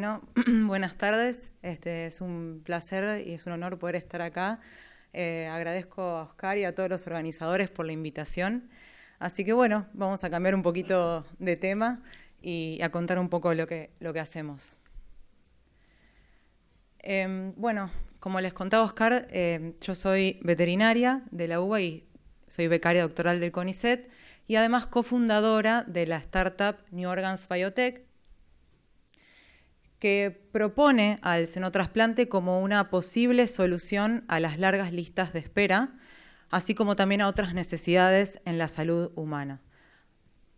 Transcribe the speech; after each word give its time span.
Buenas 0.46 0.96
tardes. 0.96 1.50
Este 1.60 2.06
es 2.06 2.22
un 2.22 2.62
placer 2.64 3.26
y 3.26 3.34
es 3.34 3.44
un 3.44 3.52
honor 3.52 3.78
poder 3.78 3.96
estar 3.96 4.22
acá. 4.22 4.60
Eh, 5.12 5.46
agradezco 5.52 6.00
a 6.00 6.22
Oscar 6.22 6.56
y 6.56 6.64
a 6.64 6.74
todos 6.74 6.88
los 6.88 7.06
organizadores 7.06 7.68
por 7.68 7.84
la 7.84 7.92
invitación. 7.92 8.70
Así 9.18 9.44
que 9.44 9.52
bueno, 9.52 9.86
vamos 9.92 10.24
a 10.24 10.30
cambiar 10.30 10.54
un 10.54 10.62
poquito 10.62 11.26
de 11.38 11.56
tema 11.56 12.02
y 12.40 12.80
a 12.82 12.90
contar 12.90 13.18
un 13.18 13.28
poco 13.28 13.52
lo 13.52 13.66
que, 13.66 13.90
lo 14.00 14.14
que 14.14 14.20
hacemos. 14.20 14.76
Em, 17.00 17.52
bueno, 17.56 17.90
como 18.20 18.40
les 18.40 18.54
contaba 18.54 18.84
Oscar, 18.84 19.26
em, 19.30 19.74
yo 19.82 19.94
soy 19.94 20.40
veterinaria 20.42 21.24
de 21.30 21.46
la 21.46 21.60
UBA 21.60 21.80
y 21.82 22.08
soy 22.48 22.68
becaria 22.68 23.02
doctoral 23.02 23.38
del 23.38 23.52
CONICET 23.52 24.08
y 24.48 24.56
además 24.56 24.86
cofundadora 24.86 25.84
de 25.86 26.06
la 26.06 26.16
startup 26.16 26.76
New 26.90 27.10
Organs 27.10 27.46
Biotech, 27.48 28.09
que 30.00 30.48
propone 30.50 31.18
al 31.22 31.46
senotrasplante 31.46 32.28
como 32.28 32.60
una 32.62 32.90
posible 32.90 33.46
solución 33.46 34.24
a 34.26 34.40
las 34.40 34.58
largas 34.58 34.92
listas 34.92 35.32
de 35.32 35.38
espera, 35.38 35.98
así 36.48 36.74
como 36.74 36.96
también 36.96 37.20
a 37.20 37.28
otras 37.28 37.54
necesidades 37.54 38.40
en 38.46 38.58
la 38.58 38.66
salud 38.66 39.12
humana. 39.14 39.60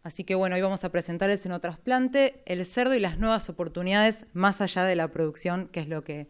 Así 0.05 0.24
que 0.24 0.37
bueno, 0.37 0.56
hoy 0.56 0.62
vamos 0.62 0.84
a 0.84 0.91
presentar 0.91 1.28
el 1.28 1.38
senotrasplante, 1.38 2.42
el 2.46 2.65
cerdo 2.65 2.95
y 2.95 3.01
las 3.01 3.18
nuevas 3.18 3.48
oportunidades 3.48 4.27
más 4.32 4.60
allá 4.60 4.84
de 4.84 4.96
la 4.96 5.09
producción, 5.09 5.68
que 5.68 5.80
es 5.80 5.88
lo 5.88 6.02
que 6.02 6.29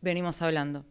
venimos 0.00 0.42
hablando. 0.42 0.84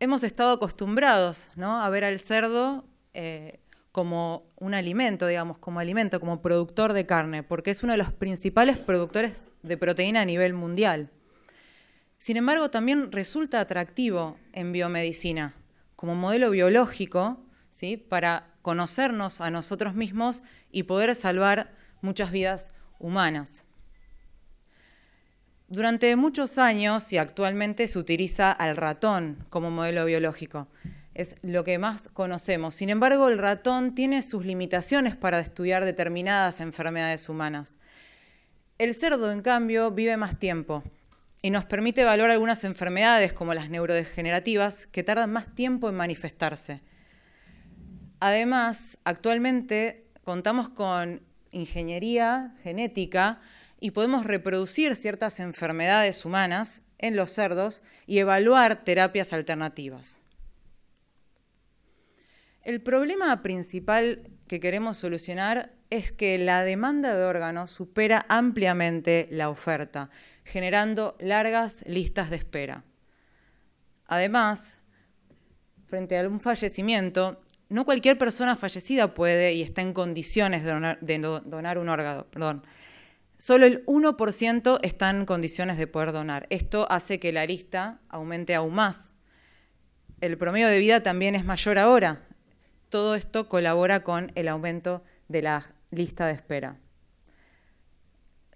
Hemos 0.00 0.24
estado 0.24 0.52
acostumbrados 0.52 1.50
a 1.58 1.88
ver 1.90 2.04
al 2.04 2.18
cerdo 2.18 2.84
eh, 3.14 3.61
como 3.92 4.50
un 4.56 4.72
alimento, 4.72 5.26
digamos, 5.26 5.58
como 5.58 5.78
alimento, 5.78 6.18
como 6.18 6.40
productor 6.40 6.94
de 6.94 7.04
carne, 7.04 7.42
porque 7.42 7.70
es 7.70 7.82
uno 7.82 7.92
de 7.92 7.98
los 7.98 8.10
principales 8.10 8.78
productores 8.78 9.50
de 9.62 9.76
proteína 9.76 10.22
a 10.22 10.24
nivel 10.24 10.54
mundial. 10.54 11.10
Sin 12.16 12.38
embargo, 12.38 12.70
también 12.70 13.12
resulta 13.12 13.60
atractivo 13.60 14.38
en 14.54 14.72
biomedicina, 14.72 15.54
como 15.94 16.14
modelo 16.14 16.50
biológico, 16.50 17.38
¿sí? 17.68 17.98
para 17.98 18.48
conocernos 18.62 19.42
a 19.42 19.50
nosotros 19.50 19.94
mismos 19.94 20.42
y 20.70 20.84
poder 20.84 21.14
salvar 21.14 21.72
muchas 22.00 22.30
vidas 22.30 22.72
humanas. 22.98 23.64
Durante 25.68 26.16
muchos 26.16 26.58
años 26.58 27.12
y 27.12 27.18
actualmente 27.18 27.86
se 27.88 27.98
utiliza 27.98 28.52
al 28.52 28.76
ratón 28.76 29.44
como 29.50 29.70
modelo 29.70 30.04
biológico 30.06 30.68
es 31.14 31.34
lo 31.42 31.64
que 31.64 31.78
más 31.78 32.08
conocemos. 32.12 32.74
Sin 32.74 32.90
embargo, 32.90 33.28
el 33.28 33.38
ratón 33.38 33.94
tiene 33.94 34.22
sus 34.22 34.44
limitaciones 34.44 35.16
para 35.16 35.40
estudiar 35.40 35.84
determinadas 35.84 36.60
enfermedades 36.60 37.28
humanas. 37.28 37.78
El 38.78 38.94
cerdo, 38.94 39.30
en 39.30 39.42
cambio, 39.42 39.90
vive 39.90 40.16
más 40.16 40.38
tiempo 40.38 40.82
y 41.42 41.50
nos 41.50 41.64
permite 41.64 42.02
evaluar 42.02 42.30
algunas 42.30 42.64
enfermedades 42.64 43.32
como 43.32 43.52
las 43.52 43.68
neurodegenerativas 43.68 44.86
que 44.86 45.02
tardan 45.02 45.32
más 45.32 45.54
tiempo 45.54 45.88
en 45.88 45.96
manifestarse. 45.96 46.80
Además, 48.20 48.96
actualmente 49.04 50.06
contamos 50.24 50.68
con 50.68 51.20
ingeniería 51.50 52.54
genética 52.62 53.40
y 53.80 53.90
podemos 53.90 54.24
reproducir 54.24 54.94
ciertas 54.94 55.40
enfermedades 55.40 56.24
humanas 56.24 56.82
en 56.98 57.16
los 57.16 57.32
cerdos 57.32 57.82
y 58.06 58.20
evaluar 58.20 58.84
terapias 58.84 59.32
alternativas. 59.32 60.21
El 62.62 62.80
problema 62.80 63.42
principal 63.42 64.22
que 64.46 64.60
queremos 64.60 64.96
solucionar 64.96 65.72
es 65.90 66.12
que 66.12 66.38
la 66.38 66.62
demanda 66.62 67.14
de 67.14 67.24
órganos 67.24 67.70
supera 67.70 68.24
ampliamente 68.28 69.26
la 69.32 69.50
oferta, 69.50 70.10
generando 70.44 71.16
largas 71.18 71.82
listas 71.86 72.30
de 72.30 72.36
espera. 72.36 72.84
Además, 74.06 74.76
frente 75.86 76.16
a 76.18 76.28
un 76.28 76.40
fallecimiento, 76.40 77.42
no 77.68 77.84
cualquier 77.84 78.16
persona 78.16 78.54
fallecida 78.54 79.12
puede 79.12 79.54
y 79.54 79.62
está 79.62 79.82
en 79.82 79.92
condiciones 79.92 80.62
de 80.62 81.18
donar, 81.18 81.78
un 81.78 81.88
órgano. 81.88 82.26
Solo 83.38 83.66
el 83.66 83.84
1% 83.86 84.78
está 84.82 85.10
en 85.10 85.26
condiciones 85.26 85.78
de 85.78 85.88
poder 85.88 86.12
donar. 86.12 86.46
Esto 86.48 86.86
hace 86.90 87.18
que 87.18 87.32
la 87.32 87.44
lista 87.44 88.00
aumente 88.08 88.54
aún 88.54 88.74
más. 88.74 89.10
El 90.20 90.38
promedio 90.38 90.68
de 90.68 90.78
vida 90.78 91.02
también 91.02 91.34
es 91.34 91.44
mayor 91.44 91.78
ahora, 91.78 92.28
todo 92.92 93.14
esto 93.14 93.48
colabora 93.48 94.04
con 94.04 94.32
el 94.34 94.48
aumento 94.48 95.02
de 95.26 95.40
la 95.40 95.64
lista 95.90 96.26
de 96.26 96.34
espera. 96.34 96.76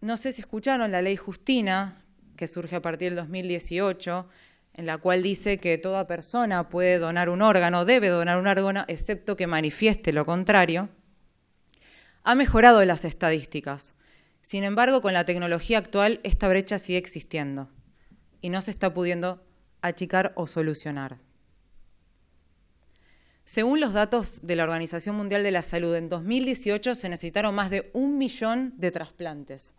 No 0.02 0.18
sé 0.18 0.34
si 0.34 0.42
escucharon 0.42 0.92
la 0.92 1.00
ley 1.00 1.16
Justina, 1.16 2.04
que 2.36 2.46
surge 2.46 2.76
a 2.76 2.82
partir 2.82 3.14
del 3.14 3.16
2018, 3.16 4.28
en 4.74 4.84
la 4.84 4.98
cual 4.98 5.22
dice 5.22 5.58
que 5.58 5.78
toda 5.78 6.06
persona 6.06 6.68
puede 6.68 6.98
donar 6.98 7.30
un 7.30 7.40
órgano, 7.40 7.86
debe 7.86 8.08
donar 8.08 8.38
un 8.38 8.46
órgano, 8.46 8.84
excepto 8.88 9.38
que 9.38 9.46
manifieste 9.46 10.12
lo 10.12 10.26
contrario, 10.26 10.90
ha 12.22 12.34
mejorado 12.34 12.84
las 12.84 13.06
estadísticas. 13.06 13.94
Sin 14.42 14.64
embargo, 14.64 15.00
con 15.00 15.14
la 15.14 15.24
tecnología 15.24 15.78
actual, 15.78 16.20
esta 16.24 16.46
brecha 16.46 16.78
sigue 16.78 16.98
existiendo 16.98 17.70
y 18.42 18.50
no 18.50 18.60
se 18.60 18.70
está 18.70 18.92
pudiendo 18.92 19.42
achicar 19.80 20.34
o 20.36 20.46
solucionar. 20.46 21.25
Según 23.46 23.78
los 23.78 23.92
datos 23.92 24.40
de 24.42 24.56
la 24.56 24.64
Organización 24.64 25.14
Mundial 25.14 25.44
de 25.44 25.52
la 25.52 25.62
Salud, 25.62 25.94
en 25.94 26.08
2018 26.08 26.96
se 26.96 27.08
necesitaron 27.08 27.54
más 27.54 27.70
de 27.70 27.90
un 27.92 28.18
millón 28.18 28.74
de 28.76 28.90
trasplantes. 28.90 29.72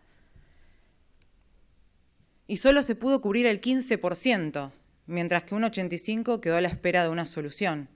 Y 2.47 2.57
solo 2.57 2.81
se 2.81 2.95
pudo 2.95 3.19
cubrir 3.19 3.45
el 3.45 3.59
15%, 3.59 4.71
mientras 5.05 5.43
que 5.43 5.53
un 5.53 5.63
85% 5.63 6.39
quedó 6.39 6.55
a 6.55 6.61
la 6.61 6.69
espera 6.69 7.03
de 7.03 7.09
una 7.09 7.25
solución. 7.25 7.89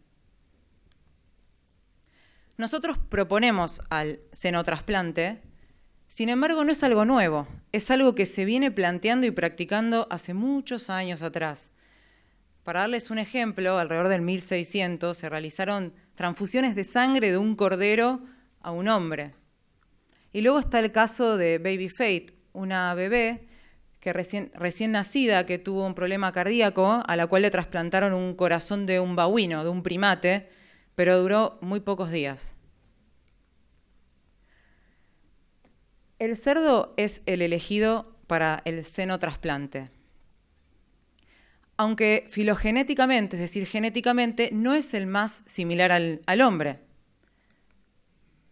Nosotros 2.58 2.98
proponemos 3.08 3.82
al 3.90 4.20
senotrasplante, 4.34 5.42
sin 6.10 6.28
embargo 6.28 6.66
no 6.66 6.74
es 6.74 6.84
algo 6.84 7.06
nuevo, 7.06 7.48
es 7.72 7.90
algo 7.92 8.14
que 8.14 8.26
se 8.26 8.44
viene 8.44 8.72
planteando 8.72 9.26
y 9.26 9.32
practicando 9.32 10.06
hace 10.10 10.34
muchos 10.34 10.90
años 10.90 11.22
atrás. 11.22 11.70
Para 12.64 12.82
darles 12.82 13.10
un 13.10 13.18
ejemplo, 13.18 13.80
alrededor 13.80 14.08
del 14.08 14.22
1600 14.22 15.18
se 15.18 15.30
realizaron 15.30 15.94
transfusiones 16.14 16.76
de 16.76 16.84
sangre 16.84 17.32
de 17.32 17.38
un 17.40 17.56
cordero 17.56 18.22
a 18.62 18.72
un 18.72 18.88
hombre. 18.88 19.32
Y 20.32 20.42
luego 20.42 20.60
está 20.60 20.78
el 20.80 20.92
caso 20.92 21.38
de 21.38 21.58
Baby 21.58 21.90
Fate, 21.90 22.36
una 22.54 22.94
bebé 22.94 23.48
que 24.00 24.14
recién, 24.14 24.52
recién, 24.54 24.92
nacida 24.92 25.46
que 25.46 25.58
tuvo 25.58 25.86
un 25.86 25.96
problema 25.96 26.32
cardíaco, 26.32 27.04
a 27.06 27.16
la 27.16 27.26
cual 27.26 27.42
le 27.42 27.52
trasplantaron 27.52 28.14
un 28.14 28.36
corazón 28.36 28.86
de 28.86 29.00
un 29.00 29.16
babuino, 29.16 29.64
de 29.64 29.70
un 29.70 29.82
primate, 29.82 30.48
pero 30.94 31.20
duró 31.20 31.58
muy 31.62 31.80
pocos 31.80 32.12
días. 32.12 32.56
El 36.20 36.36
cerdo 36.36 36.94
es 36.98 37.24
el 37.26 37.42
elegido 37.42 38.16
para 38.28 38.62
el 38.66 38.86
seno 38.86 39.18
trasplante 39.18 39.90
aunque 41.82 42.28
filogenéticamente, 42.30 43.38
es 43.38 43.42
decir, 43.42 43.66
genéticamente, 43.66 44.52
no 44.54 44.76
es 44.76 44.94
el 44.94 45.08
más 45.08 45.42
similar 45.48 45.92
al, 45.92 46.42
hombre. 46.42 46.78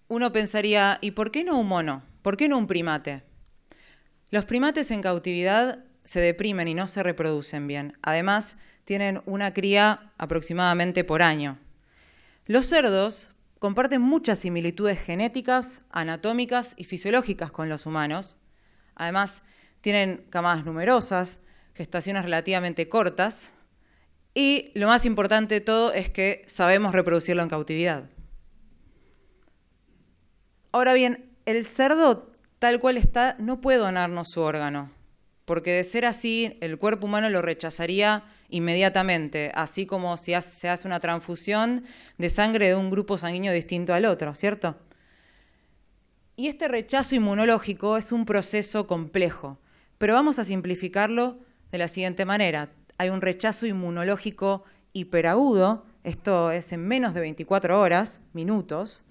Uno 0.07 0.31
pensaría, 0.31 0.97
¿y 0.99 1.11
por 1.11 1.29
qué 1.29 1.43
no 1.43 1.59
un 1.59 1.67
mono? 1.67 2.01
¿Por 2.23 2.37
qué 2.37 2.49
no 2.49 2.57
un 2.57 2.65
primate? 2.65 3.21
Los 4.31 4.45
primates 4.45 4.89
en 4.89 5.03
cautividad 5.03 5.85
se 6.03 6.21
deprimen 6.21 6.69
y 6.69 6.73
no 6.73 6.87
se 6.87 7.03
reproducen 7.03 7.67
bien. 7.67 7.99
Además, 8.01 8.57
tienen 8.83 9.21
una 9.27 9.53
cría 9.53 10.11
aproximadamente 10.17 11.03
por 11.03 11.21
año. 11.21 11.59
Los 12.47 12.65
cerdos 12.65 13.29
comparten 13.59 14.01
muchas 14.01 14.39
similitudes 14.39 14.99
genéticas, 14.99 15.83
anatómicas 15.91 16.73
y 16.77 16.85
fisiológicas 16.85 17.51
con 17.51 17.69
los 17.69 17.85
humanos. 17.85 18.37
Además, 18.95 19.43
tienen 19.81 20.25
camadas 20.31 20.65
numerosas, 20.65 21.41
gestaciones 21.79 22.23
relativamente 22.23 22.89
cortas. 22.89 23.51
Y 24.35 24.73
lo 24.75 24.87
más 24.87 25.05
importante 25.05 25.55
de 25.55 25.61
todo 25.61 25.93
es 25.93 26.09
que 26.09 26.41
sabemos 26.45 26.91
reproducirlo 26.91 27.41
en 27.41 27.47
cautividad. 27.47 28.09
Ahora 30.73 30.91
bien, 30.91 31.31
el 31.45 31.65
cerdo 31.65 32.33
tal 32.59 32.81
cual 32.81 32.97
está 32.97 33.37
no 33.39 33.61
puede 33.61 33.77
donarnos 33.77 34.27
su 34.27 34.41
órgano, 34.41 34.91
porque 35.45 35.71
de 35.71 35.85
ser 35.85 36.03
así 36.03 36.57
el 36.59 36.77
cuerpo 36.77 37.05
humano 37.05 37.29
lo 37.29 37.41
rechazaría 37.41 38.25
inmediatamente, 38.49 39.53
así 39.55 39.85
como 39.85 40.17
si 40.17 40.33
se 40.41 40.67
hace 40.67 40.85
una 40.85 40.99
transfusión 40.99 41.85
de 42.17 42.27
sangre 42.27 42.67
de 42.67 42.75
un 42.75 42.89
grupo 42.89 43.17
sanguíneo 43.17 43.53
distinto 43.53 43.93
al 43.93 44.03
otro, 44.03 44.35
¿cierto? 44.35 44.75
Y 46.35 46.49
este 46.49 46.67
rechazo 46.67 47.15
inmunológico 47.15 47.95
es 47.95 48.11
un 48.11 48.25
proceso 48.25 48.85
complejo, 48.85 49.59
pero 49.97 50.13
vamos 50.13 50.39
a 50.39 50.43
simplificarlo 50.43 51.39
de 51.71 51.77
la 51.77 51.87
siguiente 51.87 52.25
manera. 52.25 52.71
Hay 52.97 53.09
un 53.09 53.21
rechazo 53.21 53.65
inmunológico 53.65 54.63
hiperagudo, 54.93 55.85
esto 56.03 56.51
es 56.51 56.71
en 56.73 56.87
menos 56.87 57.13
de 57.13 57.21
24 57.21 57.79
horas, 57.79 58.21
minutos, 58.33 59.03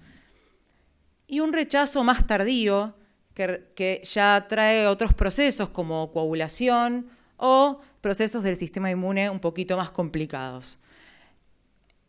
y 1.27 1.39
un 1.39 1.53
rechazo 1.53 2.03
más 2.03 2.25
tardío, 2.25 2.95
que, 3.33 4.01
ya 4.03 4.47
trae 4.49 4.87
otros 4.87 5.13
procesos 5.13 5.69
como 5.69 6.11
coagulación 6.11 7.07
o 7.37 7.79
procesos 8.01 8.43
del 8.43 8.55
sistema 8.55 8.91
inmune 8.91 9.29
un 9.29 9.39
poquito 9.39 9.77
más 9.77 9.91
complicados. 9.91 10.79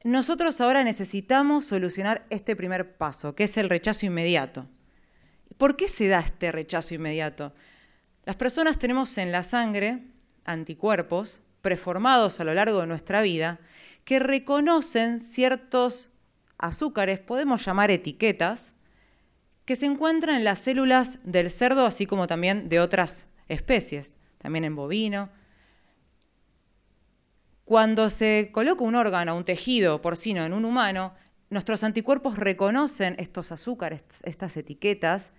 Nosotros 0.03 0.61
ahora 0.61 0.83
necesitamos 0.83 1.67
solucionar 1.67 2.27
este 2.31 2.57
primer 2.57 2.97
paso, 2.97 3.35
que 3.35 3.45
es 3.45 3.57
el 3.59 3.69
rechazo 3.69 4.07
inmediato. 4.07 4.67
¿Por 5.57 5.77
qué 5.77 5.89
se 5.89 6.09
da 6.09 6.21
este 6.21 6.51
rechazo 6.51 6.95
inmediato? 6.95 7.53
Las 8.25 8.37
personas 8.37 8.79
tenemos 8.79 9.17
en 9.19 9.31
la 9.31 9.43
sangre 9.43 10.10
anticuerpos 10.53 11.43
preformados 11.63 12.41
a 12.41 12.45
lo 12.45 12.55
largo 12.55 12.81
de 12.81 12.87
nuestra 12.87 13.23
vida 13.23 13.61
que 14.05 14.19
reconocen 14.19 15.21
ciertos 15.21 16.11
azúcares, 16.59 17.19
podemos 17.19 17.65
llamar 17.65 17.91
etiquetas, 17.91 18.73
que 19.65 19.77
se 19.77 19.87
encuentran 19.87 20.37
en 20.37 20.45
las 20.45 20.59
células 20.59 21.19
del 21.23 21.51
cerdo, 21.51 21.87
así 21.87 22.07
como 22.07 22.27
también 22.27 22.69
de 22.69 22.81
otras 22.81 23.29
especies, 23.49 24.15
también 24.39 24.65
en 24.65 24.75
bovino. 24.75 25.31
Cuando 27.65 28.11
se 28.11 28.51
coloca 28.53 28.83
un 28.83 28.97
órgano, 28.97 29.37
un 29.37 29.45
tejido 29.45 30.03
porcino 30.03 30.45
en 30.45 30.53
un 30.53 30.65
humano, 30.65 31.15
nuestros 31.51 31.85
anticuerpos 31.85 32.37
reconocen 32.37 33.15
estos 33.19 33.53
azúcares, 33.53 34.03
estas 34.25 34.57
etiquetas, 34.57 35.33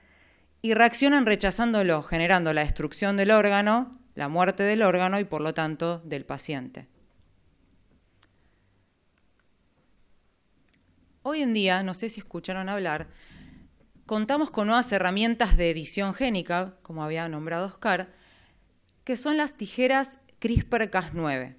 y 0.61 0.75
reaccionan 0.75 1.25
rechazándolo, 1.25 2.03
generando 2.03 2.53
la 2.53 2.61
destrucción 2.61 3.17
del 3.17 3.31
órgano, 3.31 3.99
la 4.15 4.29
muerte 4.29 4.63
del 4.63 4.81
órgano 4.81 5.19
y 5.19 5.23
por 5.23 5.41
lo 5.41 5.53
tanto 5.53 5.99
del 5.99 6.25
paciente. 6.25 6.87
Hoy 11.23 11.41
en 11.41 11.53
día, 11.53 11.83
no 11.83 11.93
sé 11.93 12.09
si 12.09 12.19
escucharon 12.19 12.67
hablar, 12.67 13.07
contamos 14.07 14.49
con 14.49 14.67
nuevas 14.67 14.91
herramientas 14.91 15.55
de 15.55 15.69
edición 15.69 16.13
génica, 16.13 16.77
como 16.81 17.03
había 17.03 17.29
nombrado 17.29 17.67
Oscar, 17.67 18.11
que 19.03 19.15
son 19.15 19.37
las 19.37 19.55
tijeras 19.55 20.17
CRISPR-Cas9. 20.39 21.55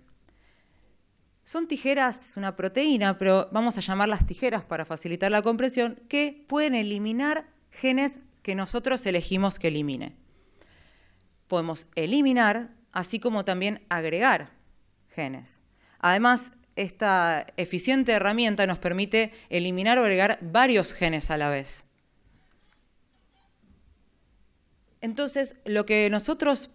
Son 1.45 1.67
tijeras, 1.67 2.37
una 2.37 2.57
proteína, 2.57 3.19
pero 3.19 3.49
vamos 3.53 3.79
a 3.79 3.81
llamarlas 3.81 4.27
tijeras 4.27 4.65
para 4.65 4.85
facilitar 4.85 5.31
la 5.31 5.43
comprensión, 5.43 6.01
que 6.09 6.45
pueden 6.49 6.75
eliminar 6.75 7.49
genes 7.71 8.21
que 8.43 8.55
nosotros 8.55 9.05
elegimos 9.07 9.59
que 9.59 9.69
elimine. 9.69 10.17
Podemos 11.53 11.87
eliminar, 11.97 12.71
así 12.93 13.21
como 13.21 13.45
también 13.45 13.85
agregar 13.91 14.53
genes. 15.11 15.61
Además, 15.99 16.53
esta 16.77 17.47
eficiente 17.59 18.13
herramienta 18.13 18.67
nos 18.67 18.79
permite 18.79 19.35
eliminar 19.51 19.99
o 19.99 20.01
agregar 20.01 20.39
varios 20.41 20.95
genes 20.95 21.31
a 21.31 21.37
la 21.37 21.51
vez. 21.51 21.85
Entonces, 25.03 25.55
lo 25.67 25.85
que 25.85 26.09
nosotros 26.09 26.71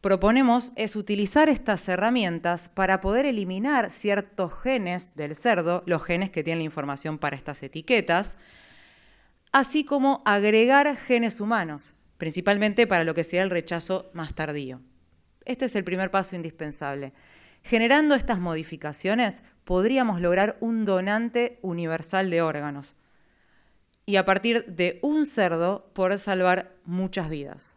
proponemos 0.00 0.72
es 0.74 0.96
utilizar 0.96 1.48
estas 1.48 1.88
herramientas 1.88 2.68
para 2.68 3.00
poder 3.00 3.26
eliminar 3.26 3.92
ciertos 3.92 4.60
genes 4.60 5.14
del 5.14 5.36
cerdo, 5.36 5.84
los 5.86 6.02
genes 6.02 6.30
que 6.30 6.42
tienen 6.42 6.58
la 6.58 6.64
información 6.64 7.16
para 7.16 7.36
estas 7.36 7.62
etiquetas, 7.62 8.38
así 9.52 9.84
como 9.84 10.20
agregar 10.24 10.96
genes 10.96 11.40
humanos, 11.40 11.94
principalmente 12.18 12.86
para 12.86 13.04
lo 13.04 13.14
que 13.14 13.24
sea 13.24 13.42
el 13.42 13.50
rechazo 13.50 14.10
más 14.12 14.34
tardío. 14.34 14.82
Este 15.46 15.64
es 15.64 15.74
el 15.74 15.84
primer 15.84 16.10
paso 16.10 16.36
indispensable. 16.36 17.14
Generando 17.62 18.14
estas 18.14 18.38
modificaciones, 18.38 19.42
podríamos 19.64 20.20
lograr 20.20 20.58
un 20.60 20.84
donante 20.84 21.58
universal 21.62 22.30
de 22.30 22.42
órganos 22.42 22.96
y 24.04 24.16
a 24.16 24.24
partir 24.24 24.64
de 24.66 24.98
un 25.02 25.26
cerdo 25.26 25.90
poder 25.94 26.18
salvar 26.18 26.76
muchas 26.84 27.28
vidas. 27.28 27.76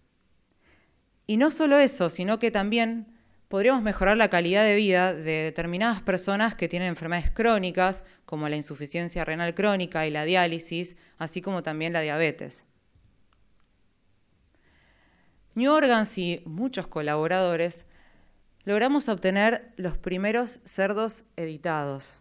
Y 1.27 1.37
no 1.37 1.49
solo 1.49 1.77
eso, 1.77 2.09
sino 2.09 2.39
que 2.39 2.51
también 2.51 3.07
podríamos 3.47 3.83
mejorar 3.83 4.15
la 4.15 4.29
calidad 4.29 4.63
de 4.63 4.75
vida 4.75 5.13
de 5.13 5.43
determinadas 5.43 6.01
personas 6.01 6.55
que 6.55 6.69
tienen 6.69 6.87
enfermedades 6.87 7.31
crónicas, 7.31 8.05
como 8.25 8.47
la 8.47 8.55
insuficiencia 8.55 9.25
renal 9.25 9.53
crónica 9.53 10.07
y 10.07 10.09
la 10.09 10.23
diálisis, 10.23 10.95
así 11.17 11.41
como 11.41 11.63
también 11.63 11.91
la 11.91 11.99
diabetes. 11.99 12.63
New 15.53 15.71
Organs 15.71 16.17
y 16.17 16.41
muchos 16.45 16.87
colaboradores 16.87 17.83
logramos 18.63 19.09
obtener 19.09 19.73
los 19.75 19.97
primeros 19.97 20.59
cerdos 20.63 21.25
editados. 21.35 22.15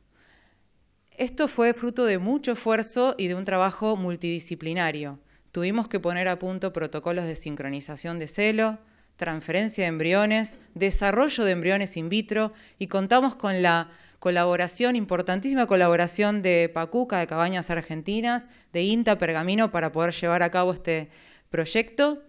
Esto 1.13 1.47
fue 1.47 1.73
fruto 1.75 2.07
de 2.07 2.19
mucho 2.19 2.53
esfuerzo 2.53 3.15
y 3.19 3.29
de 3.29 3.37
un 3.37 3.45
trabajo 3.45 3.95
multidisciplinario. 3.95 5.21
Tuvimos 5.53 5.87
que 5.87 6.01
poner 6.01 6.27
a 6.29 6.39
punto 6.39 6.73
protocolos 6.73 7.25
de 7.27 7.37
sincronización 7.37 8.19
de 8.19 8.27
celo, 8.27 8.79
transferencia 9.17 9.85
de 9.85 9.89
embriones, 9.89 10.59
desarrollo 10.75 11.45
de 11.45 11.53
embriones 11.53 11.97
in 11.97 12.09
vitro 12.09 12.53
y 12.79 12.89
contamos 12.89 13.37
con 13.37 13.63
la 13.63 13.91
colaboración, 14.19 14.97
importantísima 14.97 15.67
colaboración 15.67 16.43
de 16.43 16.69
Pacuca, 16.73 17.19
de 17.19 17.27
Cabañas 17.27 17.71
Argentinas, 17.71 18.49
de 18.73 18.83
INTA 18.83 19.19
Pergamino 19.19 19.71
para 19.71 19.93
poder 19.93 20.15
llevar 20.15 20.43
a 20.43 20.51
cabo 20.51 20.73
este 20.73 21.11
proyecto. 21.51 22.23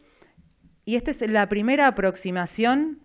Y 0.91 0.97
esta 0.97 1.11
es 1.11 1.21
la 1.21 1.47
primera 1.47 1.87
aproximación 1.87 2.99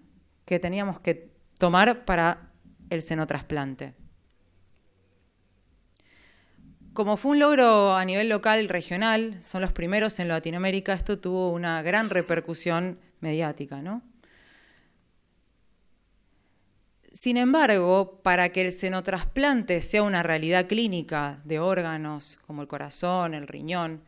que 0.45 0.59
teníamos 0.59 0.99
que 0.99 1.31
tomar 1.57 2.05
para 2.05 2.51
el 2.91 3.01
senotrasplante. 3.01 3.95
Como 6.95 7.17
fue 7.17 7.31
un 7.31 7.39
logro 7.39 7.95
a 7.95 8.05
nivel 8.05 8.29
local 8.29 8.69
regional, 8.69 9.41
son 9.45 9.61
los 9.61 9.71
primeros 9.71 10.19
en 10.19 10.27
Latinoamérica, 10.27 10.95
esto 10.95 11.21
tuvo 11.21 11.53
una 11.53 11.81
gran 11.83 12.11
repercusión 12.11 12.99
mediática, 13.21 13.81
¿no? 13.81 14.03
Sin 17.13 17.37
embargo, 17.37 18.21
para 18.25 18.49
que 18.49 18.63
el 18.63 18.73
senotrasplante 18.73 19.81
sea 19.81 20.03
una 20.03 20.25
realidad 20.25 20.67
clínica 20.67 21.41
de 21.45 21.61
órganos 21.61 22.41
como 22.49 22.63
el 22.63 22.67
corazón, 22.67 23.33
el 23.33 23.47
riñón, 23.47 24.03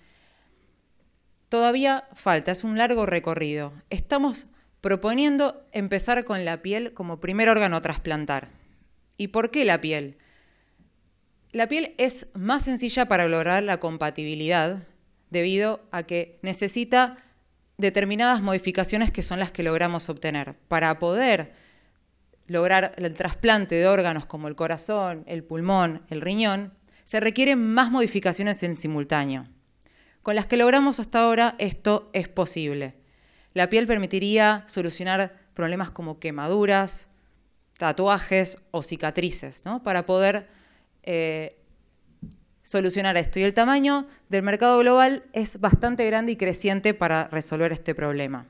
todavía 1.48 2.08
falta, 2.14 2.52
es 2.52 2.64
un 2.64 2.78
largo 2.78 3.06
recorrido. 3.06 3.72
Estamos 3.90 4.46
proponiendo 4.80 5.66
empezar 5.72 6.24
con 6.24 6.44
la 6.44 6.62
piel 6.62 6.94
como 6.94 7.20
primer 7.20 7.48
órgano 7.48 7.76
a 7.76 7.82
trasplantar. 7.82 8.50
¿Y 9.16 9.28
por 9.28 9.50
qué 9.50 9.64
la 9.64 9.80
piel? 9.80 10.18
La 11.50 11.66
piel 11.66 11.94
es 11.98 12.28
más 12.34 12.64
sencilla 12.64 13.08
para 13.08 13.28
lograr 13.28 13.62
la 13.62 13.80
compatibilidad 13.80 14.84
debido 15.30 15.80
a 15.90 16.04
que 16.04 16.38
necesita 16.42 17.18
determinadas 17.78 18.42
modificaciones 18.42 19.10
que 19.10 19.22
son 19.22 19.38
las 19.38 19.50
que 19.50 19.62
logramos 19.62 20.08
obtener. 20.08 20.56
Para 20.68 20.98
poder 20.98 21.52
lograr 22.46 22.94
el 22.96 23.12
trasplante 23.14 23.74
de 23.74 23.86
órganos 23.86 24.26
como 24.26 24.48
el 24.48 24.56
corazón, 24.56 25.24
el 25.26 25.44
pulmón, 25.44 26.02
el 26.08 26.20
riñón, 26.20 26.74
se 27.04 27.20
requieren 27.20 27.62
más 27.72 27.90
modificaciones 27.90 28.62
en 28.62 28.76
simultáneo. 28.78 29.46
Con 30.28 30.36
las 30.36 30.44
que 30.44 30.58
logramos 30.58 31.00
hasta 31.00 31.20
ahora 31.20 31.54
esto 31.56 32.10
es 32.12 32.28
posible. 32.28 32.92
La 33.54 33.70
piel 33.70 33.86
permitiría 33.86 34.62
solucionar 34.66 35.38
problemas 35.54 35.90
como 35.90 36.20
quemaduras, 36.20 37.08
tatuajes 37.78 38.58
o 38.70 38.82
cicatrices, 38.82 39.64
¿no? 39.64 39.82
para 39.82 40.04
poder 40.04 40.46
eh, 41.02 41.56
solucionar 42.62 43.16
esto. 43.16 43.38
Y 43.38 43.44
el 43.44 43.54
tamaño 43.54 44.06
del 44.28 44.42
mercado 44.42 44.76
global 44.80 45.24
es 45.32 45.60
bastante 45.60 46.04
grande 46.04 46.32
y 46.32 46.36
creciente 46.36 46.92
para 46.92 47.28
resolver 47.28 47.72
este 47.72 47.94
problema. 47.94 48.46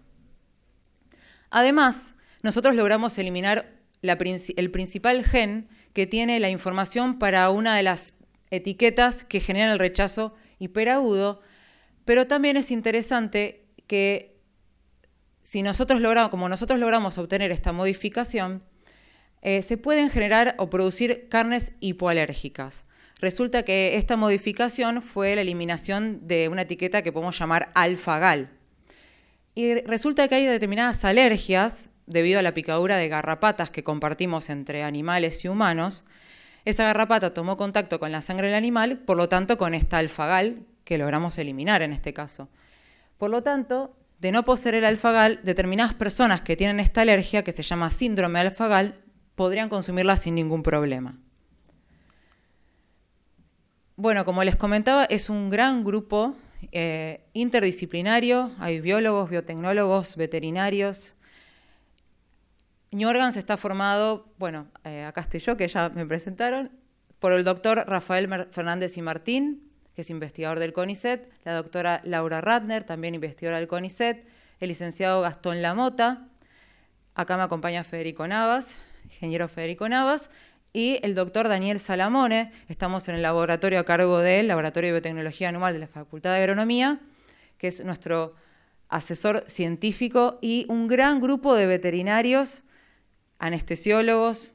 Además, 1.49 2.12
nosotros 2.42 2.75
logramos 2.75 3.16
eliminar 3.18 3.70
el 4.02 4.70
principal 4.73 5.23
gen 5.23 5.68
que 5.92 6.08
tiene 6.08 6.40
la 6.40 6.50
información 6.50 7.20
para 7.20 7.49
una 7.50 7.76
de 7.76 7.85
las 7.85 8.14
etiquetas 8.50 9.23
que 9.23 9.38
generan 9.38 9.70
el 9.70 9.78
rechazo 9.78 10.35
hiperagudo, 10.58 11.40
pero 12.09 12.27
también 12.27 12.57
es 12.57 12.71
interesante 12.71 13.67
que 13.87 14.41
si 15.43 15.62
nosotros 15.62 16.00
logramos, 16.00 16.31
como 16.31 16.49
nosotros 16.49 16.81
logramos 16.81 17.19
obtener 17.19 17.53
esta 17.53 17.75
modificación, 17.75 18.62
eh, 19.43 19.61
se 19.61 19.77
pueden 19.77 20.09
generar 20.09 20.55
o 20.57 20.71
producir 20.71 21.29
carnes 21.29 21.73
hipoalérgicas. 21.81 22.87
Resulta 23.21 23.62
que 23.62 23.99
esta 23.99 24.17
modificación 24.17 25.03
fue 25.03 25.35
la 25.37 25.43
eliminación 25.43 26.27
de 26.27 26.49
una 26.49 26.62
etiqueta 26.62 27.03
que 27.03 27.12
podemos 27.12 27.38
llamar 27.38 27.73
alfagal. 27.75 28.53
Y 29.55 29.75
resulta 29.75 30.29
que 30.29 30.37
hay 30.37 30.47
determinadas 30.47 31.05
alergias 31.05 31.91
debido 32.07 32.38
a 32.38 32.43
la 32.43 32.55
picadura 32.55 32.97
de 32.97 33.11
garrapatas 33.11 33.71
que 33.71 33.85
compartimos 33.85 34.49
entre 34.49 34.83
animales 34.83 35.45
y 35.45 35.49
humanos. 35.49 36.07
Esa 36.65 36.85
garrapata 36.85 37.35
tomó 37.35 37.59
contacto 37.59 38.00
con 38.00 38.12
la 38.12 38.23
sangre 38.23 38.47
del 38.47 38.57
animal, 38.57 39.00
por 39.00 39.19
lo 39.19 39.29
tanto 39.29 39.59
con 39.59 39.75
esta 39.75 39.99
alfagal 39.99 40.65
que 40.88 40.97
logramos 40.97 41.37
eliminar 41.37 41.83
en 41.83 41.92
este 41.92 42.14
caso. 42.14 42.49
Por 43.18 43.28
lo 43.28 43.42
tanto, 43.42 43.95
de 44.21 44.33
no 44.33 44.47
poseer 44.47 44.76
el 44.76 44.87
alfagal, 44.87 45.38
determinadas 45.42 45.92
personas 45.92 46.40
que 46.40 46.57
tienen 46.57 46.80
esta 46.80 47.02
alergia, 47.02 47.45
que 47.45 47.52
se 47.52 47.62
llama 47.62 47.90
síndrome 47.90 48.40
alfagal, 48.40 49.04
podrían 49.35 49.68
consumirla 49.68 50.16
sin 50.16 50.35
ningún 50.35 50.62
problema. 50.62 51.18
Bueno, 53.97 54.25
como 54.25 54.42
les 54.45 54.57
comentaba, 54.57 55.04
es 55.04 55.28
un 55.28 55.50
gran 55.50 55.85
grupo 55.85 56.35
eh, 56.73 57.26
interdisciplinario, 57.35 58.50
hay 58.59 58.80
biólogos, 58.80 59.28
biotecnólogos, 59.28 60.16
veterinarios. 60.16 61.16
New 62.92 63.11
está 63.37 63.59
formado, 63.59 64.33
bueno, 64.38 64.68
eh, 64.85 65.04
acá 65.04 65.21
estoy 65.21 65.40
yo, 65.40 65.59
que 65.59 65.68
ya 65.68 65.90
me 65.90 66.07
presentaron, 66.07 66.71
por 67.18 67.33
el 67.33 67.45
doctor 67.45 67.85
Rafael 67.87 68.47
Fernández 68.52 68.97
y 68.97 69.02
Martín, 69.02 69.67
que 69.99 70.02
es 70.02 70.11
investigador 70.11 70.61
del 70.61 70.73
CONICET, 70.73 71.28
la 71.43 71.55
doctora 71.55 72.00
Laura 72.05 72.40
Ratner, 72.40 72.85
también 72.85 73.17
investigadora 73.17 73.59
del 73.59 73.67
CONICET, 73.67 74.25
el 74.61 74.69
licenciado 74.69 75.23
Gastón 75.23 75.61
Lamota, 75.61 76.28
acá 77.17 77.37
me 77.37 77.43
acompaña 77.43 77.83
Federico 77.83 78.28
Navas, 78.28 78.76
ingeniero 79.02 79.49
Federico 79.49 79.88
Navas, 79.88 80.31
y 80.73 81.00
el 81.02 81.17
doctor 81.17 81.49
Daniel 81.49 81.81
Salamone. 81.81 82.52
Estamos 82.69 83.09
en 83.09 83.17
el 83.17 83.23
laboratorio 83.23 83.81
a 83.81 83.85
cargo 83.85 84.21
del 84.21 84.47
Laboratorio 84.47 84.90
de 84.90 85.00
Biotecnología 85.00 85.49
Anual 85.49 85.73
de 85.73 85.81
la 85.81 85.88
Facultad 85.88 86.31
de 86.31 86.43
Agronomía, 86.43 87.00
que 87.59 87.67
es 87.67 87.85
nuestro 87.85 88.37
asesor 88.88 89.47
científico, 89.49 90.38
y 90.40 90.64
un 90.69 90.87
gran 90.87 91.21
grupo 91.21 91.57
de 91.57 91.67
veterinarios, 91.67 92.62
anestesiólogos, 93.40 94.52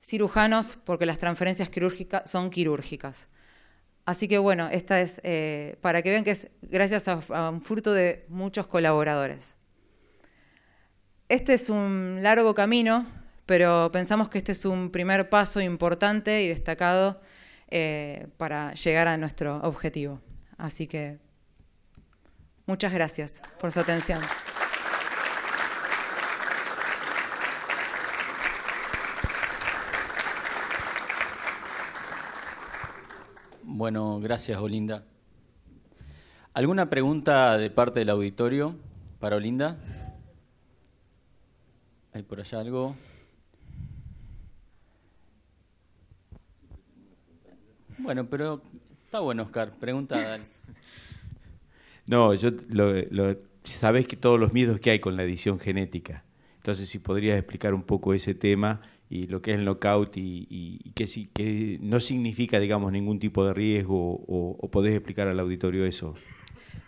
cirujanos, 0.00 0.78
porque 0.84 1.06
las 1.06 1.18
transferencias 1.18 1.70
quirúrgicas 1.70 2.30
son 2.30 2.50
quirúrgicas. 2.50 3.26
Así 4.04 4.28
que 4.28 4.38
bueno, 4.38 4.68
esta 4.70 5.00
es 5.00 5.20
eh, 5.24 5.76
para 5.80 6.02
que 6.02 6.10
vean 6.10 6.24
que 6.24 6.32
es 6.32 6.48
gracias 6.62 7.08
a 7.08 7.50
un 7.50 7.62
fruto 7.62 7.92
de 7.92 8.26
muchos 8.28 8.66
colaboradores. 8.66 9.54
Este 11.28 11.54
es 11.54 11.70
un 11.70 12.18
largo 12.22 12.54
camino 12.54 13.06
pero 13.46 13.90
pensamos 13.92 14.28
que 14.28 14.38
este 14.38 14.52
es 14.52 14.64
un 14.64 14.90
primer 14.90 15.28
paso 15.28 15.60
importante 15.60 16.42
y 16.42 16.48
destacado 16.48 17.20
eh, 17.68 18.28
para 18.36 18.74
llegar 18.74 19.08
a 19.08 19.16
nuestro 19.16 19.56
objetivo. 19.58 20.20
Así 20.56 20.86
que 20.86 21.18
muchas 22.66 22.92
gracias 22.92 23.42
por 23.60 23.72
su 23.72 23.80
atención. 23.80 24.20
Bueno, 33.84 34.18
gracias 34.18 34.58
Olinda. 34.58 35.04
¿Alguna 36.54 36.88
pregunta 36.88 37.58
de 37.58 37.68
parte 37.68 38.00
del 38.00 38.08
auditorio 38.08 38.76
para 39.20 39.36
Olinda? 39.36 39.76
¿Hay 42.14 42.22
por 42.22 42.40
allá 42.40 42.60
algo? 42.60 42.96
Bueno, 47.98 48.24
pero 48.24 48.62
está 49.04 49.18
bueno, 49.18 49.42
Oscar. 49.42 49.72
Pregunta, 49.72 50.18
Dani. 50.18 50.44
No, 52.06 52.32
yo 52.32 52.52
lo, 52.70 53.36
sabés 53.64 54.08
que 54.08 54.16
todos 54.16 54.40
los 54.40 54.54
miedos 54.54 54.80
que 54.80 54.92
hay 54.92 54.98
con 54.98 55.14
la 55.14 55.24
edición 55.24 55.60
genética. 55.60 56.24
Entonces, 56.56 56.88
si 56.88 57.00
podrías 57.00 57.36
explicar 57.36 57.74
un 57.74 57.82
poco 57.82 58.14
ese 58.14 58.34
tema 58.34 58.80
y 59.14 59.28
lo 59.28 59.40
que 59.42 59.52
es 59.52 59.58
el 59.58 59.64
knockout 59.64 60.16
y, 60.16 60.92
que, 60.94 61.78
no 61.80 62.00
significa, 62.00 62.58
digamos, 62.58 62.90
ningún 62.90 63.20
tipo 63.20 63.46
de 63.46 63.54
riesgo 63.54 64.24
o, 64.26 64.68
podés 64.72 64.92
explicar 64.92 65.28
al 65.28 65.38
auditorio 65.38 65.86
eso. 65.86 66.16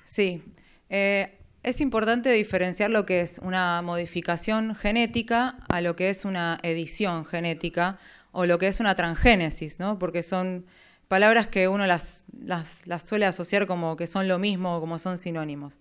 Sí. 0.04 0.42
Eh, 0.90 1.38
es 1.62 1.80
importante 1.80 2.32
diferenciar 2.32 2.90
lo 2.90 3.06
que 3.06 3.20
es 3.20 3.38
una 3.42 3.80
modificación 3.82 4.74
genética 4.74 5.58
a 5.68 5.80
lo 5.80 5.94
que 5.94 6.10
es 6.10 6.24
una 6.24 6.58
edición 6.64 7.24
genética 7.24 7.98
o 8.32 8.44
lo 8.44 8.58
que 8.58 8.66
es 8.66 8.80
una 8.80 8.96
transgénesis, 8.96 9.78
¿no? 9.78 10.00
Porque 10.00 10.24
son 10.24 10.66
palabras 11.06 11.46
que 11.46 11.68
uno 11.68 11.86
las, 11.86 12.24
las, 12.32 12.84
suele 13.04 13.26
asociar 13.26 13.68
como 13.68 13.94
que 13.96 14.08
son 14.08 14.26
lo 14.26 14.40
mismo 14.40 14.76
o 14.76 14.80
como 14.80 14.98
son 14.98 15.16
sinónimos. 15.16 15.78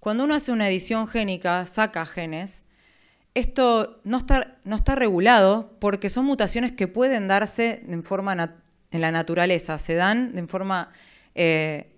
Cuando 0.00 0.24
uno 0.24 0.34
hace 0.34 0.52
una 0.52 0.70
edición 0.70 1.06
génica, 1.06 1.66
saca 1.66 2.06
genes, 2.06 2.64
esto 3.34 4.00
no 4.04 4.18
está, 4.18 4.94
regulado 4.94 5.76
porque 5.80 6.10
son 6.10 6.26
mutaciones 6.26 6.72
que 6.72 6.88
pueden 6.88 7.28
darse 7.28 7.82
en, 7.88 8.02
forma 8.02 8.56
en 8.90 9.00
la 9.00 9.10
naturaleza, 9.10 9.78
se 9.78 9.94
dan 9.94 10.36
en 10.36 10.48
forma 10.48 10.92
eh, 11.34 11.96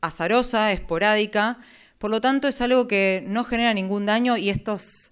azarosa, 0.00 0.72
esporádica, 0.72 1.58
por 1.98 2.10
lo 2.10 2.20
tanto 2.20 2.46
es 2.48 2.60
algo 2.60 2.86
que 2.86 3.24
no 3.26 3.44
genera 3.44 3.74
ningún 3.74 4.06
daño 4.06 4.36
y 4.36 4.50
estas 4.50 5.10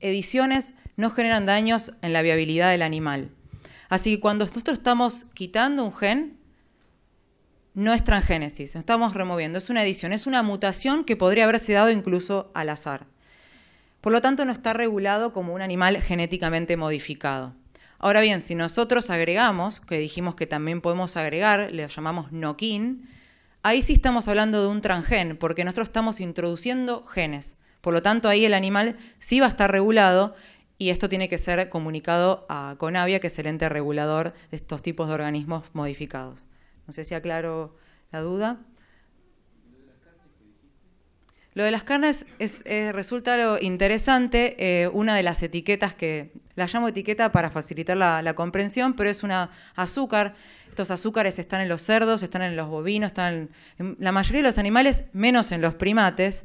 ediciones 0.00 0.74
no 0.96 1.10
generan 1.10 1.46
daños 1.46 1.92
en 2.02 2.12
la 2.12 2.22
viabilidad 2.22 2.70
del 2.70 2.82
animal. 2.82 3.30
Así 3.88 4.14
que 4.14 4.20
cuando 4.20 4.44
nosotros 4.44 4.78
estamos 4.78 5.26
quitando 5.34 5.84
un 5.84 5.94
gen, 5.94 6.38
no 7.74 7.94
es 7.94 8.04
transgénesis, 8.04 8.74
estamos 8.76 9.14
removiendo, 9.14 9.56
es 9.56 9.70
una 9.70 9.82
edición, 9.82 10.12
es 10.12 10.26
una 10.26 10.42
mutación 10.42 11.04
que 11.04 11.16
podría 11.16 11.44
haberse 11.44 11.72
dado 11.72 11.90
incluso 11.90 12.50
al 12.54 12.68
azar. 12.68 13.11
Por 14.02 14.12
lo 14.12 14.20
tanto, 14.20 14.44
no 14.44 14.50
está 14.52 14.72
regulado 14.72 15.32
como 15.32 15.54
un 15.54 15.62
animal 15.62 15.96
genéticamente 16.02 16.76
modificado. 16.76 17.54
Ahora 18.00 18.20
bien, 18.20 18.40
si 18.40 18.56
nosotros 18.56 19.10
agregamos, 19.10 19.80
que 19.80 19.96
dijimos 19.96 20.34
que 20.34 20.48
también 20.48 20.80
podemos 20.80 21.16
agregar, 21.16 21.70
le 21.70 21.86
llamamos 21.86 22.32
nokin, 22.32 23.08
ahí 23.62 23.80
sí 23.80 23.92
estamos 23.92 24.26
hablando 24.26 24.60
de 24.60 24.68
un 24.68 24.80
transgen, 24.80 25.36
porque 25.36 25.64
nosotros 25.64 25.86
estamos 25.88 26.20
introduciendo 26.20 27.04
genes. 27.04 27.58
Por 27.80 27.94
lo 27.94 28.02
tanto, 28.02 28.28
ahí 28.28 28.44
el 28.44 28.54
animal 28.54 28.96
sí 29.18 29.38
va 29.38 29.46
a 29.46 29.50
estar 29.50 29.70
regulado 29.70 30.34
y 30.78 30.90
esto 30.90 31.08
tiene 31.08 31.28
que 31.28 31.38
ser 31.38 31.68
comunicado 31.68 32.44
a 32.48 32.74
CONAVIA, 32.78 33.20
que 33.20 33.28
es 33.28 33.38
el 33.38 33.46
ente 33.46 33.68
regulador 33.68 34.34
de 34.50 34.56
estos 34.56 34.82
tipos 34.82 35.06
de 35.06 35.14
organismos 35.14 35.62
modificados. 35.74 36.48
No 36.88 36.92
sé 36.92 37.04
si 37.04 37.14
aclaro 37.14 37.76
la 38.10 38.20
duda. 38.20 38.58
Lo 41.54 41.64
de 41.64 41.70
las 41.70 41.82
carnes 41.82 42.24
es, 42.38 42.62
resulta 42.92 43.34
algo 43.34 43.58
interesante. 43.60 44.56
Eh, 44.58 44.88
una 44.88 45.14
de 45.14 45.22
las 45.22 45.42
etiquetas 45.42 45.94
que 45.94 46.32
la 46.54 46.66
llamo 46.66 46.88
etiqueta 46.88 47.30
para 47.30 47.50
facilitar 47.50 47.96
la, 47.96 48.34
comprensión, 48.34 48.94
pero 48.94 49.10
es 49.10 49.22
una 49.22 49.50
azúcar. 49.74 50.34
Estos 50.70 50.90
azúcares 50.90 51.38
están 51.38 51.60
en 51.60 51.68
los 51.68 51.82
cerdos, 51.82 52.22
están 52.22 52.40
en 52.40 52.56
los 52.56 52.68
bovinos, 52.68 53.08
están 53.08 53.50
en 53.78 53.96
la 53.98 54.12
mayoría 54.12 54.40
de 54.40 54.48
los 54.48 54.56
animales, 54.56 55.04
menos 55.12 55.52
en 55.52 55.60
los 55.60 55.74
primates. 55.74 56.44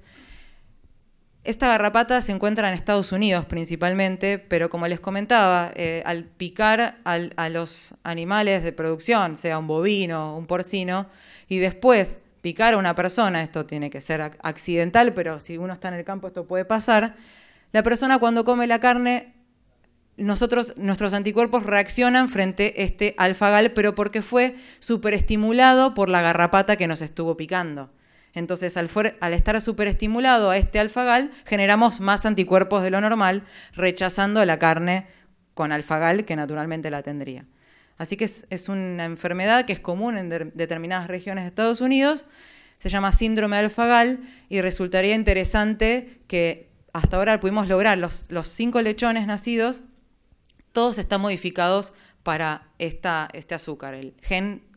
Esta 1.45 1.69
garrapata 1.69 2.19
se 2.19 2.33
encuentra 2.33 2.67
en 2.67 2.73
Estados 2.73 3.13
Unidos 3.13 3.45
principalmente, 3.45 4.37
pero 4.37 4.69
como 4.69 4.85
les 4.89 4.99
comentaba, 4.99 5.71
eh, 5.77 6.03
al 6.05 6.25
picar 6.25 6.97
a 7.05 7.49
los 7.49 7.95
animales 8.03 8.63
de 8.63 8.73
producción, 8.73 9.37
sea 9.37 9.57
un 9.57 9.67
bovino, 9.67 10.35
un 10.35 10.45
porcino, 10.45 11.07
y 11.47 11.59
después 11.59 12.19
picar 12.41 12.73
a 12.73 12.77
una 12.77 12.95
persona, 12.95 13.41
esto 13.41 13.65
tiene 13.65 13.89
que 13.89 14.01
ser 14.01 14.21
accidental, 14.21 15.13
pero 15.13 15.39
si 15.39 15.57
uno 15.57 15.73
está 15.73 15.87
en 15.89 15.95
el 15.95 16.05
campo 16.05 16.27
esto 16.27 16.45
puede 16.45 16.65
pasar, 16.65 17.15
la 17.73 17.83
persona 17.83 18.19
cuando 18.19 18.45
come 18.45 18.67
la 18.67 18.79
carne, 18.79 19.33
nosotros, 20.17 20.73
nuestros 20.77 21.13
anticuerpos 21.13 21.63
reaccionan 21.63 22.29
frente 22.29 22.73
a 22.77 22.81
este 22.81 23.13
alfagal, 23.17 23.71
pero 23.71 23.93
porque 23.95 24.21
fue 24.21 24.55
superestimulado 24.79 25.93
por 25.93 26.09
la 26.09 26.21
garrapata 26.21 26.75
que 26.75 26.87
nos 26.87 27.01
estuvo 27.01 27.37
picando. 27.37 27.91
Entonces, 28.33 28.77
al, 28.77 29.33
estar 29.33 29.59
superestimulado 29.61 30.49
a 30.51 30.57
este 30.57 30.79
alfagal, 30.79 31.31
generamos 31.45 31.99
más 31.99 32.25
anticuerpos 32.25 32.83
de 32.83 32.91
lo 32.91 33.01
normal, 33.01 33.43
rechazando 33.73 34.43
la 34.45 34.59
carne 34.59 35.07
con 35.53 35.71
alfagal 35.71 36.23
que 36.25 36.35
naturalmente 36.35 36.91
la 36.91 37.01
tendría. 37.01 37.45
Así 37.97 38.17
que 38.17 38.25
es, 38.25 38.69
una 38.69 39.05
enfermedad 39.05 39.65
que 39.65 39.73
es 39.73 39.79
común 39.79 40.17
en 40.17 40.29
determinadas 40.53 41.07
regiones 41.07 41.43
de 41.43 41.49
Estados 41.49 41.81
Unidos, 41.81 42.25
se 42.77 42.89
llama 42.89 43.11
síndrome 43.11 43.57
alfagal 43.57 44.19
y 44.49 44.61
resultaría 44.61 45.15
interesante 45.15 46.21
que 46.27 46.69
hasta 46.93 47.17
ahora 47.17 47.39
pudimos 47.39 47.67
lograr 47.69 47.97
los, 47.97 48.27
cinco 48.43 48.81
lechones 48.81 49.25
nacidos, 49.25 49.81
todos 50.71 50.97
están 50.97 51.21
modificados 51.21 51.93
para 52.21 52.69
este 52.77 53.55
azúcar, 53.55 53.93
el 53.95 54.13
gen 54.21 54.67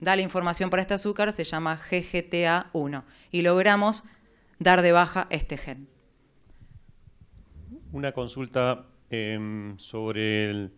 da 0.00 0.16
la 0.16 0.22
información 0.22 0.70
para 0.70 0.82
este 0.82 0.94
azúcar 0.94 1.32
se 1.32 1.44
llama 1.44 1.78
GGTA1 1.78 3.04
y 3.30 3.42
logramos 3.42 4.04
dar 4.58 4.82
de 4.82 4.92
baja 4.92 5.26
este 5.30 5.56
gen. 5.56 5.88
Una 7.92 8.12
consulta 8.12 8.86
em, 9.10 9.78
sobre 9.78 10.50
el, 10.50 10.72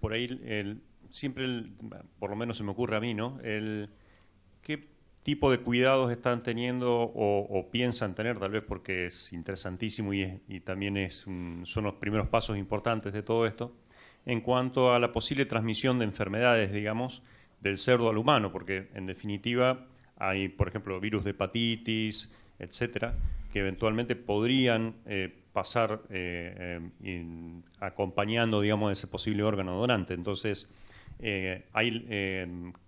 por 0.00 0.12
ahí, 0.12 0.80
siempre, 1.10 1.64
por 2.18 2.30
lo 2.30 2.36
menos 2.36 2.56
se 2.56 2.64
me 2.64 2.70
ocurre 2.70 2.96
a 2.96 3.00
mí, 3.00 3.14
¿no? 3.14 3.38
El, 3.42 3.88
¿Qué 4.62 4.88
tipo 5.22 5.50
de 5.50 5.58
cuidados 5.58 6.10
están 6.10 6.42
teniendo 6.42 7.00
o, 7.00 7.68
piensan 7.70 8.14
tener, 8.14 8.38
tal 8.38 8.50
vez 8.50 8.62
porque 8.66 9.06
es 9.06 9.32
interesantísimo 9.32 10.12
y, 10.12 10.40
y 10.48 10.60
también 10.60 10.96
es 10.96 11.20
son 11.20 11.84
los 11.84 11.94
primeros 11.94 12.28
pasos 12.28 12.56
importantes 12.58 13.12
de 13.12 13.22
todo 13.22 13.46
esto? 13.46 13.74
en 14.26 14.40
cuanto 14.40 14.92
a 14.92 14.98
la 14.98 15.12
posible 15.12 15.44
transmisión 15.44 15.98
de 15.98 16.06
enfermedades, 16.06 16.72
digamos, 16.72 17.22
del 17.60 17.78
cerdo 17.78 18.08
al 18.08 18.18
humano, 18.18 18.52
porque 18.52 18.88
en 18.94 19.06
definitiva 19.06 19.86
hay, 20.16 20.48
por 20.48 20.68
ejemplo, 20.68 20.98
virus 21.00 21.24
de 21.24 21.30
hepatitis, 21.30 22.34
etcétera, 22.58 23.16
que 23.54 23.60
eventualmente 23.60 24.16
podrían 24.16 24.96
eh, 25.06 25.32
pasar 25.52 26.02
eh, 26.10 26.80
eh, 27.04 27.60
acompañando, 27.78 28.60
digamos, 28.60 28.90
ese 28.90 29.06
posible 29.06 29.44
órgano 29.44 29.78
donante. 29.78 30.12
Entonces, 30.12 30.68
hay, 31.72 32.04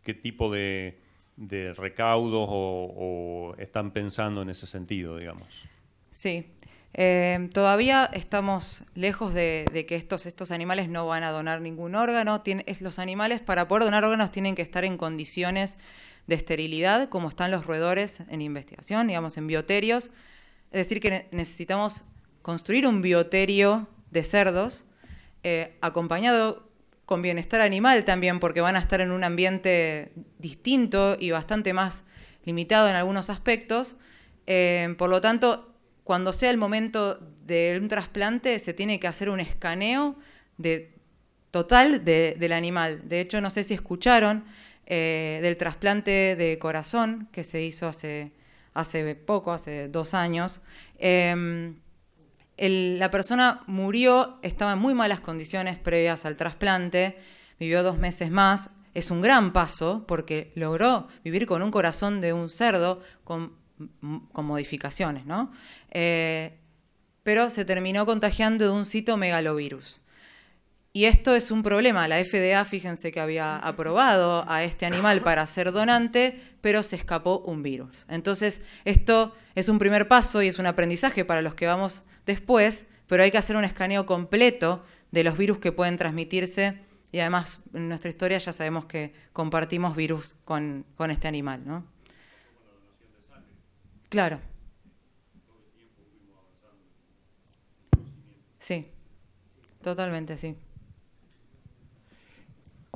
¿qué 0.03 0.15
tipo 0.21 0.51
de 0.51 0.99
recaudos 1.77 2.49
o, 2.51 3.55
están 3.59 3.93
pensando 3.93 4.43
en 4.43 4.51
ese 4.51 4.67
sentido, 4.67 5.17
digamos? 5.19 5.47
Sí, 6.11 6.47
todavía 7.53 8.11
estamos 8.13 8.83
lejos 8.97 9.35
de, 9.35 9.87
que 9.89 9.95
estos, 9.95 10.27
estos 10.27 10.51
animales 10.51 10.89
no 10.89 11.07
van 11.07 11.23
a 11.23 11.31
donar 11.31 11.61
ningún 11.61 11.95
órgano. 11.95 12.43
los 12.81 12.99
animales 12.99 13.41
para 13.41 13.69
poder 13.69 13.85
donar 13.85 14.03
órganos 14.03 14.33
tienen 14.33 14.57
que 14.57 14.63
estar 14.63 14.85
en 14.85 14.97
condiciones 14.97 15.79
de 16.27 16.35
esterilidad, 16.35 17.09
como 17.09 17.29
están 17.29 17.53
los 17.53 17.67
roedores 17.67 18.19
en 18.29 18.43
investigación, 18.43 19.07
digamos, 19.07 19.37
en 19.37 19.47
bioterios. 19.47 20.11
Es 20.71 20.87
decir, 20.87 21.01
que 21.01 21.29
necesitamos 21.31 22.05
construir 22.43 22.87
un 22.87 23.03
bioterio 23.03 23.89
de 24.11 24.23
cerdos, 24.23 24.85
eh, 25.43 25.77
acompañado 25.81 26.69
con 27.05 27.23
bienestar 27.23 27.61
animal 27.61 28.05
también, 28.05 28.41
porque 28.41 28.61
van 28.61 28.77
a 28.77 28.81
estar 28.81 29.01
en 29.01 29.13
un 29.13 29.25
ambiente 29.25 30.13
distinto 30.39 31.17
y 31.19 31.31
bastante 31.31 31.73
más 31.73 32.05
limitado 32.45 32.89
en 32.89 32.97
algunos 32.97 33.31
aspectos. 33.31 33.97
Eh, 34.47 34.95
por 34.99 35.11
lo 35.11 35.21
tanto, 35.21 35.75
cuando 36.05 36.33
sea 36.33 36.51
el 36.51 36.57
momento 36.57 37.19
de 37.45 37.79
un 37.81 37.89
trasplante, 37.89 38.59
se 38.59 38.75
tiene 38.75 39.01
que 39.01 39.07
hacer 39.07 39.29
un 39.29 39.41
escaneo 39.41 40.17
total 41.51 42.05
del 42.05 42.53
animal. 42.53 43.09
De 43.09 43.21
hecho, 43.21 43.41
no 43.41 43.51
sé 43.51 43.65
si 43.65 43.75
escucharon 43.75 44.45
eh, 44.87 45.41
del 45.43 45.57
trasplante 45.57 46.37
de 46.37 46.59
corazón 46.59 47.29
que 47.33 47.43
se 47.43 47.63
hizo 47.63 47.89
hace, 47.89 48.33
hace 48.77 49.15
poco, 49.15 49.53
hace 49.53 49.89
dos 49.89 50.15
años. 50.15 50.61
Em, 50.99 51.77
la 52.59 53.11
persona 53.11 53.63
murió, 53.67 54.39
estaba 54.43 54.73
en 54.73 54.79
muy 54.79 54.95
malas 54.95 55.21
condiciones 55.21 55.79
previas 55.79 56.25
al 56.25 56.37
trasplante, 56.37 57.19
vivió 57.59 57.83
dos 57.83 57.99
meses 57.99 58.31
más. 58.31 58.71
Es 58.95 59.11
un 59.11 59.21
gran 59.21 59.53
paso 59.53 60.05
porque 60.07 60.53
logró 60.55 61.09
vivir 61.23 61.47
con 61.47 61.63
un 61.63 61.71
corazón 61.71 62.21
de 62.21 62.33
un 62.33 62.49
cerdo 62.49 63.03
con, 63.25 63.53
modificaciones, 64.33 65.27
¿no? 65.27 65.53
Eh, 65.91 66.57
pero 67.23 67.51
se 67.51 67.67
terminó 67.67 68.07
contagiando 68.07 68.65
de 68.65 68.71
un 68.71 68.87
citomegalovirus. 68.87 70.01
Y 70.97 71.05
esto 71.05 71.35
es 71.35 71.51
un 71.51 71.63
problema. 71.63 72.09
La 72.09 72.25
FDA, 72.25 72.65
fíjense 72.65 73.13
que 73.13 73.21
había 73.21 73.59
aprobado 73.59 74.49
a 74.49 74.65
este 74.65 74.87
animal 74.87 75.21
para 75.21 75.47
ser 75.47 75.71
donante, 75.71 76.41
pero 76.63 76.83
se 76.83 76.97
escapó 76.97 77.41
un 77.41 77.63
virus. 77.63 78.07
Entonces, 78.09 78.63
esto 78.87 79.35
es 79.55 79.69
un 79.69 79.79
primer 79.79 80.09
paso 80.09 80.41
y 80.41 80.49
es 80.49 80.59
un 80.59 80.65
aprendizaje 80.65 81.27
para 81.27 81.43
los 81.43 81.53
que 81.53 81.67
vamos 81.67 82.03
después, 82.25 82.87
pero 83.09 83.23
hay 83.23 83.31
que 83.31 83.37
hacer 83.37 83.57
un 83.57 83.65
escaneo 83.65 84.07
completo 84.07 84.83
de 85.11 85.23
los 85.23 85.37
virus 85.37 85.59
que 85.59 85.71
pueden 85.71 85.99
transmitirse 85.99 86.79
y 87.13 87.21
además 87.21 87.61
en 87.75 87.91
nuestra 87.91 88.09
historia 88.09 88.39
ya 88.39 88.55
sabemos 88.55 88.87
que 88.87 89.13
compartimos 89.35 89.95
virus 89.97 90.35
con, 90.47 90.87
este 91.11 91.29
animal, 91.29 91.61
¿no? 91.67 91.85
Claro. 94.09 94.41
Sí, 98.59 98.89
totalmente, 99.83 100.39
sí. 100.39 100.57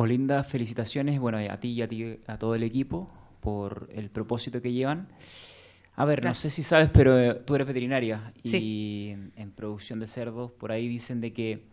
Olinda, 0.01 0.45
felicitaciones, 0.45 1.21
bueno, 1.21 1.37
a 1.37 1.61
ti 1.61 1.73
y 1.73 1.83
a, 1.83 1.87
ti, 1.87 2.21
a 2.27 2.39
todo 2.39 2.55
el 2.55 2.63
equipo 2.63 3.07
por 3.41 3.91
el 3.93 4.09
propósito 4.09 4.63
que 4.63 4.73
llevan. 4.73 5.09
A 5.95 6.07
ver, 6.07 6.25
no 6.25 6.33
sé 6.33 6.49
si 6.49 6.63
sabes, 6.63 6.89
pero 6.89 7.19
eh, 7.19 7.35
tú 7.35 7.55
eres 7.55 7.67
veterinaria 7.67 8.33
y 8.43 9.15
en, 9.37 9.51
producción 9.51 10.01
de 10.01 10.07
cerdos 10.07 10.53
por 10.53 10.73
ahí 10.73 10.89
dicen 10.89 11.21
de 11.21 11.35
que 11.35 11.67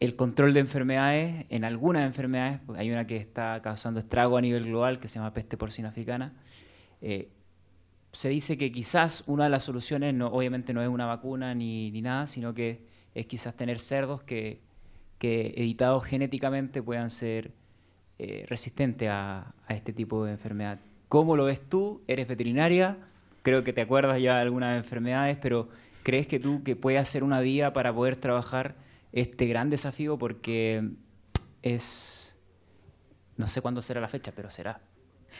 el 0.00 0.16
control 0.16 0.54
de 0.54 0.60
enfermedades, 0.60 1.44
en 1.50 1.66
algunas 1.66 2.06
enfermedades, 2.06 2.60
hay 2.74 2.90
una 2.90 3.06
que 3.06 3.18
está 3.18 3.60
causando 3.60 4.00
estrago 4.00 4.38
a 4.38 4.40
nivel 4.40 4.64
global 4.64 4.98
que 4.98 5.08
se 5.08 5.18
llama 5.18 5.34
peste 5.34 5.58
porcina 5.58 5.90
africana, 5.90 6.32
eh, 7.02 7.28
se 8.12 8.30
dice 8.30 8.56
que 8.56 8.72
quizás 8.72 9.24
una 9.26 9.44
de 9.44 9.50
las 9.50 9.64
soluciones, 9.64 10.14
no, 10.14 10.28
obviamente 10.28 10.72
no 10.72 10.80
es 10.80 10.88
una 10.88 11.04
vacuna 11.04 11.54
ni, 11.54 11.90
ni 11.90 12.00
nada, 12.00 12.26
sino 12.26 12.54
que 12.54 12.86
es 13.14 13.26
quizás 13.26 13.54
tener 13.54 13.80
cerdos 13.80 14.22
que, 14.22 14.66
que 15.18 15.54
editados 15.56 16.04
genéticamente 16.04 16.82
puedan 16.82 17.10
ser 17.10 17.52
eh, 18.18 18.44
resistentes 18.48 19.08
a, 19.10 19.54
este 19.68 19.92
tipo 19.92 20.24
de 20.24 20.32
enfermedad. 20.32 20.78
¿Cómo 21.08 21.36
lo 21.36 21.44
ves 21.44 21.60
tú? 21.60 22.02
¿Eres 22.06 22.26
veterinaria? 22.28 22.98
creo 23.42 23.64
que 23.64 23.72
te 23.72 23.80
acuerdas 23.80 24.20
ya 24.20 24.34
de 24.34 24.42
algunas 24.42 24.76
enfermedades, 24.76 25.38
pero 25.40 25.68
¿crees 26.02 26.26
que 26.26 26.38
tú 26.38 26.62
que 26.62 26.76
puedes 26.76 27.00
hacer 27.00 27.24
una 27.24 27.40
vía 27.40 27.72
para 27.72 27.94
poder 27.94 28.16
trabajar 28.16 28.74
este 29.12 29.46
gran 29.46 29.70
desafío? 29.70 30.18
Porque 30.18 30.90
es, 31.62 32.36
no 33.38 33.48
sé 33.48 33.62
cuándo 33.62 33.80
será 33.80 34.02
la 34.02 34.08
fecha, 34.08 34.32
pero 34.36 34.50
será. 34.50 34.80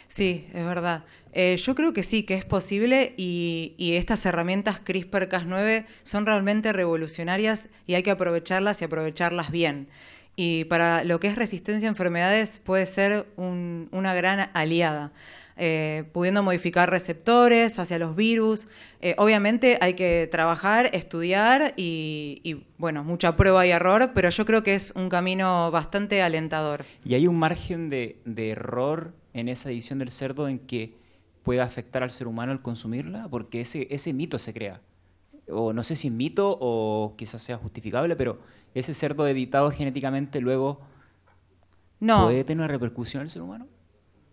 Sí, 0.07 0.49
es 0.55 0.65
verdad. 0.65 1.05
Eh, 1.33 1.57
yo 1.57 1.75
creo 1.75 1.93
que 1.93 2.03
sí, 2.03 2.23
que 2.23 2.35
es 2.35 2.45
posible 2.45 3.15
y, 3.17 3.75
estas 3.95 4.25
herramientas 4.27 4.81
CRISPR-Cas9 4.85 5.87
son 6.03 6.27
realmente 6.27 6.73
revolucionarias 6.73 7.69
y 7.87 7.95
hay 7.95 8.03
que 8.03 8.11
aprovecharlas 8.11 8.81
y 8.81 8.85
aprovecharlas 8.85 9.51
bien. 9.51 9.89
Y 10.37 10.65
para 10.65 11.05
lo 11.05 11.19
que 11.21 11.27
es 11.27 11.37
resistencia 11.37 11.89
a 11.89 11.91
enfermedades 11.91 12.59
puede 12.59 12.87
ser 12.87 13.27
un, 13.37 13.89
una 13.93 14.15
gran 14.15 14.51
aliada. 14.55 15.13
Eh, 15.61 16.05
pudiendo 16.13 16.45
modificar 16.45 16.89
receptores 16.89 17.81
hacia 17.81 17.99
los 17.99 18.15
virus. 18.15 18.69
Eh, 19.01 19.17
obviamente 19.19 19.77
hay 19.81 19.95
que 19.95 20.29
trabajar, 20.31 20.89
estudiar 20.93 21.75
y, 21.77 22.65
bueno, 22.79 23.03
mucha 23.03 23.35
prueba 23.35 23.67
y 23.67 23.71
error, 23.71 24.13
pero 24.15 24.31
yo 24.31 24.45
creo 24.45 24.63
que 24.63 24.77
es 24.77 24.93
un 24.95 25.09
camino 25.09 25.73
bastante 25.73 26.23
alentador. 26.23 26.85
¿Y 27.05 27.15
hay 27.15 27.27
un 27.27 27.41
margen 27.41 27.91
de, 27.91 28.21
error 28.37 29.15
en 29.39 29.49
esa 29.49 29.71
edición 29.71 29.99
del 29.99 30.11
cerdo 30.11 30.49
en 30.49 30.59
que 30.59 30.97
pueda 31.43 31.65
afectar 31.65 32.03
al 32.03 32.11
ser 32.11 32.27
humano 32.27 32.53
al 32.53 32.63
consumirla? 32.63 33.29
Porque 33.29 33.61
ese, 33.61 33.87
ese 33.91 34.13
mito 34.13 34.39
se 34.39 34.53
crea. 34.53 34.81
O 35.51 35.73
no 35.73 35.83
sé 35.83 35.97
si 35.97 36.09
es 36.09 36.15
mito 36.15 36.59
o 36.61 37.15
quizás 37.17 37.43
sea 37.43 37.57
justificable, 37.57 38.17
pero 38.17 38.39
ese 38.75 38.95
cerdo 38.95 39.27
editado 39.27 39.71
genéticamente 39.71 40.41
luego 40.41 40.81
no. 42.01 42.25
puede 42.25 42.45
tener 42.45 42.59
una 42.59 42.69
repercusión 42.69 43.23
el 43.23 43.31
ser 43.31 43.43
humano. 43.43 43.67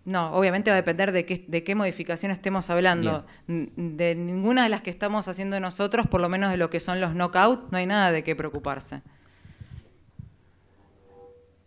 No, 0.03 0.33
obviamente 0.33 0.69
va 0.69 0.75
a 0.75 0.81
depender 0.81 1.11
de 1.11 1.25
qué, 1.25 1.43
de 1.47 1.63
qué 1.63 1.73
modificación 1.73 2.31
estemos 2.31 2.69
hablando. 2.69 3.25
De 3.47 4.13
ninguna 4.15 4.63
de 4.63 4.69
las 4.69 4.81
que 4.81 4.91
estamos 4.91 5.27
haciendo 5.27 5.59
nosotros, 5.59 6.07
por 6.07 6.21
lo 6.21 6.29
menos 6.29 6.51
de 6.51 6.57
lo 6.57 6.69
que 6.69 6.79
son 6.79 7.01
los 7.01 7.15
knockout, 7.15 7.71
no 7.71 7.77
hay 7.79 7.87
nada 7.87 8.11
de 8.11 8.23
qué 8.23 8.35
preocuparse. 8.35 9.01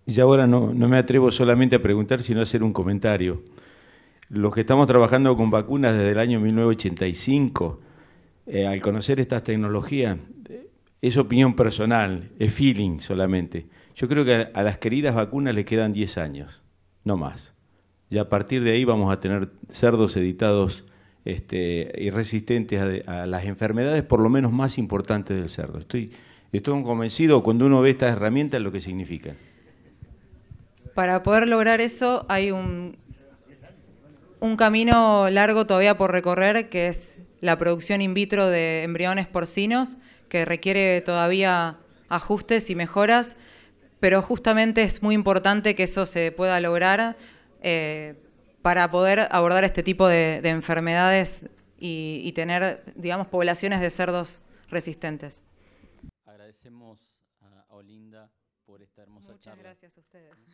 Y 0.08 0.18
ahora 0.20 0.48
no, 0.48 0.72
no 0.74 0.88
me 0.88 0.96
atrevo 0.98 1.30
solamente 1.30 1.76
a 1.76 1.82
preguntar, 1.82 2.22
sino 2.22 2.40
a 2.40 2.42
hacer 2.42 2.64
un 2.64 2.72
comentario. 2.72 3.44
Los 4.28 4.52
que 4.52 4.62
estamos 4.62 4.88
trabajando 4.88 5.36
con 5.36 5.50
vacunas 5.52 5.92
desde 5.92 6.10
el 6.10 6.18
año 6.18 6.40
1985, 6.40 7.80
eh, 8.46 8.66
al 8.66 8.80
conocer 8.80 9.20
estas 9.20 9.44
tecnologías, 9.44 10.18
es 11.00 11.16
opinión 11.16 11.54
personal, 11.54 12.30
es 12.40 12.52
feeling 12.52 12.98
solamente. 12.98 13.66
Yo 13.94 14.08
creo 14.08 14.24
que 14.24 14.48
a 14.52 14.62
las 14.64 14.78
queridas 14.78 15.14
vacunas 15.14 15.54
le 15.54 15.64
quedan 15.64 15.92
10 15.92 16.18
años, 16.18 16.64
no 17.04 17.16
más 17.16 17.54
y 18.10 18.18
a 18.18 18.28
partir 18.28 18.64
de 18.64 18.72
ahí 18.72 18.84
vamos 18.84 19.12
a 19.12 19.20
tener 19.20 19.50
cerdos 19.68 20.16
editados 20.16 20.84
este, 21.24 21.92
y 21.98 22.10
resistentes 22.10 23.06
a, 23.06 23.26
las 23.26 23.44
enfermedades 23.44 24.02
por 24.02 24.20
lo 24.20 24.28
menos 24.28 24.52
más 24.52 24.78
importantes 24.78 25.36
del 25.36 25.50
cerdo. 25.50 25.78
Estoy, 25.78 26.12
estoy 26.52 26.82
convencido 26.82 27.42
cuando 27.42 27.66
uno 27.66 27.80
ve 27.80 27.90
estas 27.90 28.12
herramientas 28.12 28.62
lo 28.62 28.72
que 28.72 28.80
significan. 28.80 29.36
Para 30.98 31.22
poder 31.22 31.46
lograr 31.46 31.80
eso 31.80 32.26
hay 32.28 32.50
un, 32.50 32.98
un 34.40 34.56
camino 34.56 35.30
largo 35.30 35.64
todavía 35.64 35.96
por 35.96 36.10
recorrer, 36.10 36.68
que 36.70 36.88
es 36.88 37.18
la 37.40 37.56
producción 37.56 38.02
in 38.02 38.14
vitro 38.14 38.48
de 38.48 38.82
embriones 38.82 39.28
porcinos, 39.28 39.98
que 40.28 40.44
requiere 40.44 41.00
todavía 41.02 41.78
ajustes 42.08 42.68
y 42.68 42.74
mejoras, 42.74 43.36
pero 44.00 44.22
justamente 44.22 44.82
es 44.82 45.00
muy 45.00 45.14
importante 45.14 45.76
que 45.76 45.84
eso 45.84 46.04
se 46.04 46.32
pueda 46.32 46.58
lograr 46.58 47.14
eh, 47.62 48.16
para 48.60 48.90
poder 48.90 49.28
abordar 49.30 49.62
este 49.62 49.84
tipo 49.84 50.08
de, 50.08 50.40
enfermedades 50.48 51.46
y, 51.78 52.32
tener, 52.32 52.82
digamos, 52.96 53.28
poblaciones 53.28 53.80
de 53.80 53.90
cerdos 53.90 54.40
resistentes. 54.68 55.42
Agradecemos 56.26 56.98
a 57.40 57.66
Olinda 57.68 58.32
por 58.66 58.82
esta 58.82 59.02
hermosa 59.02 59.28
Muchas 59.30 59.56
gracias 59.56 59.96
a 59.96 60.00
ustedes. 60.00 60.47